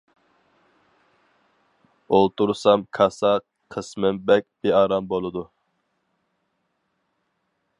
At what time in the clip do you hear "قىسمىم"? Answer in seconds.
3.75-4.23